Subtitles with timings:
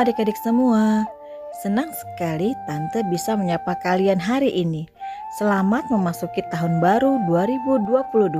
[0.00, 1.04] Adik-adik semua,
[1.60, 4.88] senang sekali Tante bisa menyapa kalian hari ini.
[5.36, 8.32] Selamat memasuki tahun baru 2022.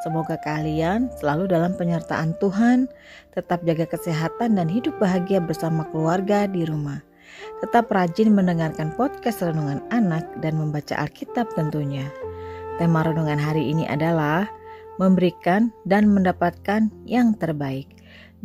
[0.00, 2.88] Semoga kalian selalu dalam penyertaan Tuhan,
[3.36, 7.04] tetap jaga kesehatan dan hidup bahagia bersama keluarga di rumah.
[7.60, 12.08] Tetap rajin mendengarkan podcast renungan anak dan membaca Alkitab tentunya.
[12.80, 14.48] Tema renungan hari ini adalah
[14.96, 17.95] memberikan dan mendapatkan yang terbaik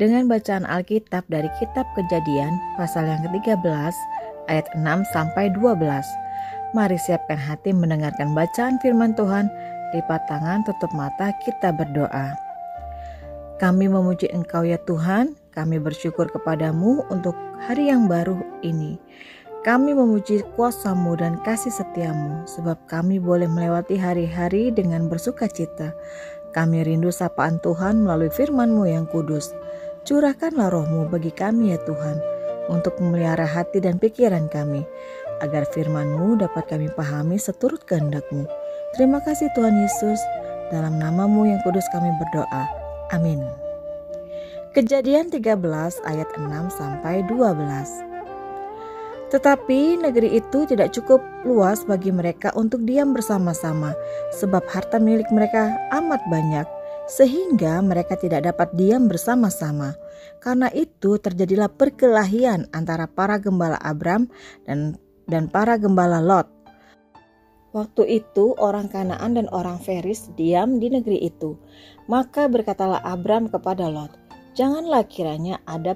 [0.01, 3.93] dengan bacaan Alkitab dari kitab Kejadian pasal yang ke-13
[4.49, 4.81] ayat 6
[5.13, 5.77] sampai 12.
[6.73, 9.45] Mari siapkan hati mendengarkan bacaan firman Tuhan,
[9.93, 12.33] lipat tangan, tutup mata, kita berdoa.
[13.61, 18.97] Kami memuji Engkau ya Tuhan, kami bersyukur kepadamu untuk hari yang baru ini.
[19.61, 25.93] Kami memuji kuasamu dan kasih setiamu, sebab kami boleh melewati hari-hari dengan bersuka cita.
[26.57, 29.53] Kami rindu sapaan Tuhan melalui firman-Mu yang kudus.
[30.01, 32.17] Curahkanlah rohmu bagi kami ya Tuhan,
[32.73, 34.81] untuk memelihara hati dan pikiran kami,
[35.45, 38.49] agar firman-Mu dapat kami pahami seturut kehendak-Mu.
[38.97, 40.17] Terima kasih Tuhan Yesus,
[40.73, 42.65] dalam namamu yang kudus kami berdoa.
[43.13, 43.45] Amin.
[44.73, 45.53] Kejadian 13
[46.01, 48.09] ayat 6 sampai 12.
[49.29, 53.93] Tetapi negeri itu tidak cukup luas bagi mereka untuk diam bersama-sama,
[54.33, 56.65] sebab harta milik mereka amat banyak
[57.11, 59.99] sehingga mereka tidak dapat diam bersama-sama.
[60.39, 64.31] Karena itu terjadilah perkelahian antara para gembala Abram
[64.63, 64.95] dan
[65.27, 66.47] dan para gembala Lot.
[67.75, 71.59] Waktu itu orang Kanaan dan orang Feris diam di negeri itu.
[72.07, 74.11] Maka berkatalah Abram kepada Lot,
[74.55, 75.95] "Janganlah kiranya ada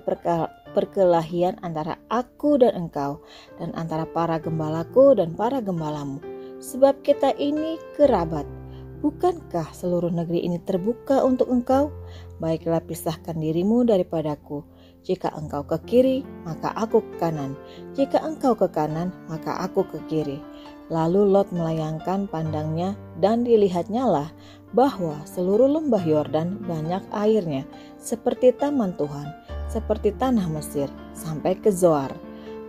[0.72, 3.20] perkelahian antara aku dan engkau
[3.60, 6.24] dan antara para gembalaku dan para gembalamu,
[6.64, 8.65] sebab kita ini kerabat."
[9.04, 11.92] Bukankah seluruh negeri ini terbuka untuk engkau?
[12.40, 14.64] Baiklah pisahkan dirimu daripadaku.
[15.06, 17.54] Jika engkau ke kiri, maka aku ke kanan.
[17.94, 20.42] Jika engkau ke kanan, maka aku ke kiri.
[20.90, 24.30] Lalu Lot melayangkan pandangnya dan dilihatnya lah
[24.74, 27.66] bahwa seluruh lembah Yordan banyak airnya,
[27.98, 29.30] seperti taman Tuhan,
[29.70, 32.14] seperti tanah Mesir, sampai ke Zoar.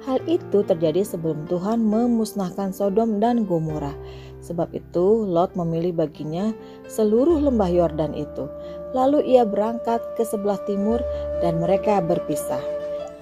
[0.07, 3.91] Hal itu terjadi sebelum Tuhan memusnahkan Sodom dan Gomora.
[4.47, 6.55] Sebab itu Lot memilih baginya
[6.87, 8.47] seluruh lembah Yordan itu.
[8.95, 11.03] Lalu ia berangkat ke sebelah timur
[11.43, 12.63] dan mereka berpisah.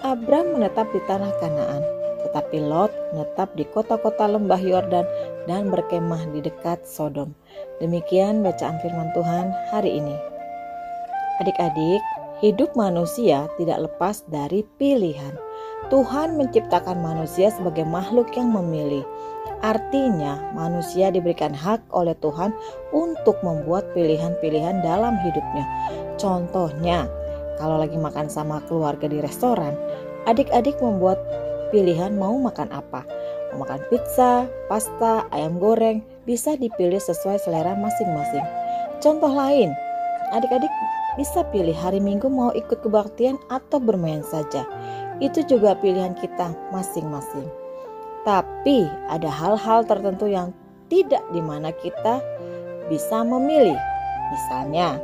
[0.05, 1.81] Abram menetap di tanah Kanaan,
[2.29, 5.09] tetapi Lot menetap di kota-kota lembah Yordan
[5.49, 7.33] dan berkemah di dekat Sodom.
[7.81, 10.13] Demikian bacaan firman Tuhan hari ini.
[11.41, 12.05] Adik-adik,
[12.45, 15.33] hidup manusia tidak lepas dari pilihan.
[15.89, 19.05] Tuhan menciptakan manusia sebagai makhluk yang memilih.
[19.65, 22.53] Artinya, manusia diberikan hak oleh Tuhan
[22.93, 25.65] untuk membuat pilihan-pilihan dalam hidupnya.
[26.21, 27.09] Contohnya,
[27.57, 29.73] kalau lagi makan sama keluarga di restoran,
[30.29, 31.17] adik-adik membuat
[31.73, 33.01] pilihan mau makan apa.
[33.49, 38.45] Mau makan pizza, pasta, ayam goreng, bisa dipilih sesuai selera masing-masing.
[39.01, 39.73] Contoh lain,
[40.29, 40.69] adik-adik
[41.17, 44.61] bisa pilih hari Minggu mau ikut kebaktian atau bermain saja.
[45.17, 47.64] Itu juga pilihan kita masing-masing.
[48.25, 50.49] Tapi ada hal-hal tertentu yang
[50.89, 52.19] tidak di mana kita
[52.89, 53.77] bisa memilih.
[54.33, 54.97] Misalnya,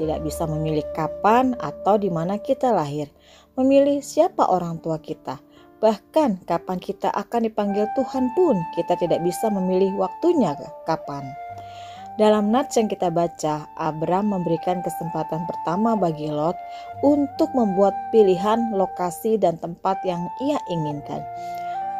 [0.00, 3.12] tidak bisa memilih kapan atau di mana kita lahir,
[3.60, 5.36] memilih siapa orang tua kita.
[5.84, 10.54] Bahkan kapan kita akan dipanggil Tuhan pun kita tidak bisa memilih waktunya
[10.88, 11.26] kapan.
[12.20, 16.54] Dalam nats yang kita baca, Abram memberikan kesempatan pertama bagi Lot
[17.00, 21.24] untuk membuat pilihan lokasi dan tempat yang ia inginkan.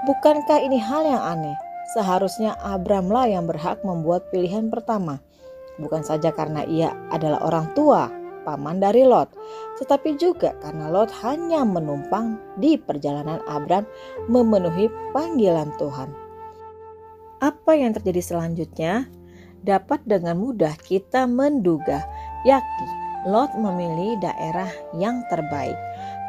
[0.02, 1.54] Bukankah ini hal yang aneh?
[1.94, 5.22] Seharusnya Abramlah yang berhak membuat pilihan pertama.
[5.78, 8.10] Bukan saja karena ia adalah orang tua,
[8.42, 9.30] paman dari Lot,
[9.78, 13.86] tetapi juga karena Lot hanya menumpang di perjalanan Abram
[14.26, 16.10] memenuhi panggilan Tuhan.
[17.38, 19.06] Apa yang terjadi selanjutnya
[19.62, 22.02] dapat dengan mudah kita menduga,
[22.42, 22.90] yakni
[23.22, 24.66] Lot memilih daerah
[24.98, 25.78] yang terbaik.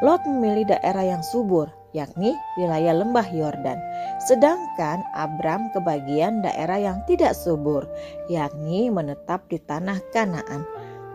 [0.05, 3.79] Lot memilih daerah yang subur, yakni wilayah lembah Yordan.
[4.25, 7.85] Sedangkan Abram kebagian daerah yang tidak subur,
[8.27, 10.65] yakni menetap di tanah Kanaan.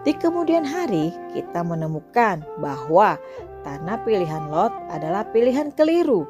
[0.06, 3.18] Di kemudian hari kita menemukan bahwa
[3.66, 6.24] tanah pilihan Lot adalah pilihan keliru.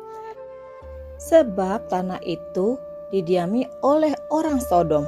[1.20, 2.80] Sebab tanah itu
[3.12, 5.04] didiami oleh orang Sodom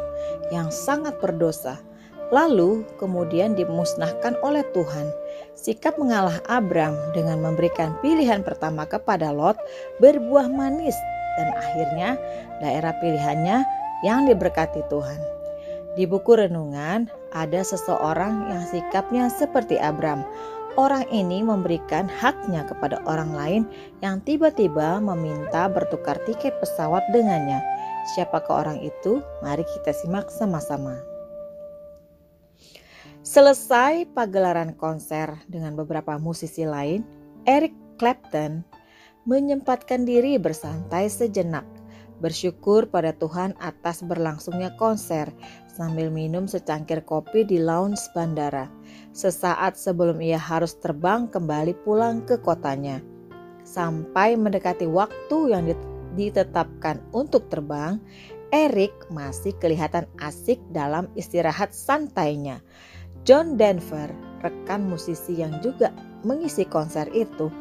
[0.53, 1.81] yang sangat berdosa
[2.31, 5.11] lalu kemudian dimusnahkan oleh Tuhan.
[5.59, 9.61] Sikap mengalah Abram dengan memberikan pilihan pertama kepada Lot
[10.01, 10.97] berbuah manis
[11.37, 12.17] dan akhirnya
[12.65, 13.65] daerah pilihannya
[14.07, 15.21] yang diberkati Tuhan.
[15.99, 20.23] Di buku renungan ada seseorang yang sikapnya seperti Abram.
[20.79, 23.63] orang ini memberikan haknya kepada orang lain
[24.07, 27.59] yang tiba-tiba meminta bertukar tiket pesawat dengannya.
[28.15, 29.19] Siapakah orang itu?
[29.43, 31.10] Mari kita simak sama-sama.
[33.21, 37.05] Selesai pagelaran konser dengan beberapa musisi lain,
[37.45, 38.65] Eric Clapton
[39.29, 41.69] menyempatkan diri bersantai sejenak,
[42.25, 45.29] bersyukur pada Tuhan atas berlangsungnya konser
[45.69, 48.73] sambil minum secangkir kopi di lounge bandara.
[49.13, 53.05] Sesaat sebelum ia harus terbang kembali pulang ke kotanya.
[53.69, 55.69] Sampai mendekati waktu yang
[56.17, 58.01] ditetapkan untuk terbang,
[58.51, 62.65] Eric masih kelihatan asik dalam istirahat santainya.
[63.29, 64.09] John Denver,
[64.41, 65.93] rekan musisi yang juga
[66.25, 67.53] mengisi konser itu,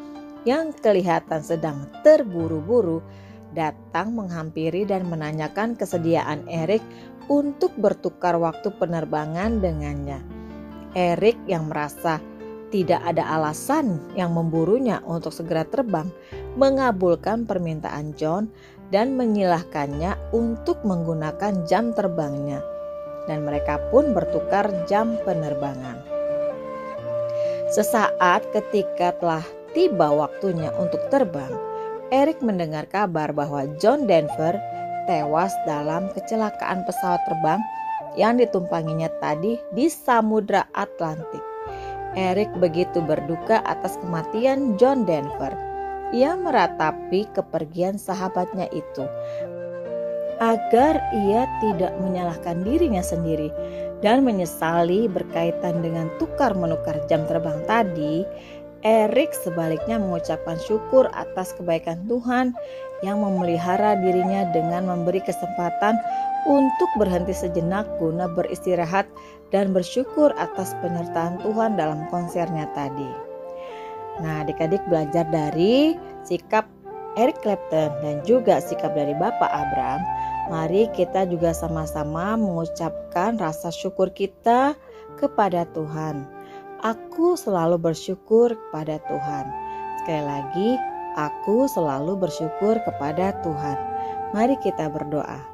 [0.48, 3.04] yang kelihatan sedang terburu-buru,
[3.52, 6.80] datang menghampiri dan menanyakan kesediaan Erik
[7.28, 10.24] untuk bertukar waktu penerbangan dengannya.
[10.96, 12.24] Erik yang merasa
[12.72, 16.08] tidak ada alasan yang memburunya untuk segera terbang,
[16.56, 18.48] mengabulkan permintaan John
[18.88, 22.64] dan menyilahkannya untuk menggunakan jam terbangnya
[23.30, 26.02] dan mereka pun bertukar jam penerbangan.
[27.70, 31.54] Sesaat ketika telah tiba waktunya untuk terbang,
[32.10, 34.58] Eric mendengar kabar bahwa John Denver
[35.06, 37.62] tewas dalam kecelakaan pesawat terbang
[38.18, 41.42] yang ditumpanginya tadi di Samudra Atlantik.
[42.18, 45.54] Eric begitu berduka atas kematian John Denver.
[46.10, 49.06] Ia meratapi kepergian sahabatnya itu,
[50.40, 53.52] agar ia tidak menyalahkan dirinya sendiri
[54.00, 58.24] dan menyesali berkaitan dengan tukar menukar jam terbang tadi,
[58.80, 62.56] Erik sebaliknya mengucapkan syukur atas kebaikan Tuhan
[63.04, 66.00] yang memelihara dirinya dengan memberi kesempatan
[66.48, 69.04] untuk berhenti sejenak guna beristirahat
[69.52, 73.12] dan bersyukur atas penyertaan Tuhan dalam konsernya tadi.
[74.24, 76.64] Nah, adik-adik belajar dari sikap
[77.20, 80.00] Eric Clapton dan juga sikap dari Bapak Abraham
[80.48, 84.72] Mari kita juga sama-sama mengucapkan rasa syukur kita
[85.20, 86.24] kepada Tuhan.
[86.80, 89.44] Aku selalu bersyukur kepada Tuhan.
[90.00, 90.70] Sekali lagi,
[91.20, 93.76] aku selalu bersyukur kepada Tuhan.
[94.32, 95.44] Mari kita berdoa.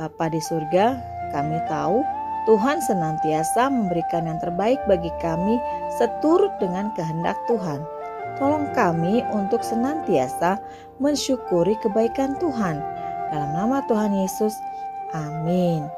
[0.00, 0.96] Bapa di surga,
[1.36, 2.00] kami tahu
[2.48, 5.60] Tuhan senantiasa memberikan yang terbaik bagi kami
[6.00, 7.84] seturut dengan kehendak Tuhan.
[8.40, 10.56] Tolong kami untuk senantiasa
[10.98, 12.91] mensyukuri kebaikan Tuhan
[13.32, 14.52] dalam nama Tuhan Yesus,
[15.16, 15.88] amin.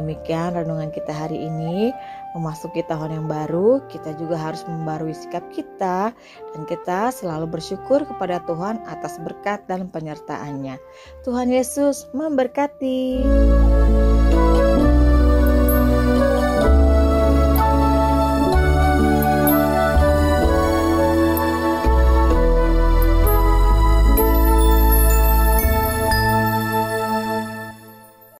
[0.00, 1.92] Demikian renungan kita hari ini
[2.32, 6.14] memasuki tahun yang baru, kita juga harus membarui sikap kita
[6.54, 10.80] dan kita selalu bersyukur kepada Tuhan atas berkat dan penyertaannya.
[11.26, 13.26] Tuhan Yesus memberkati.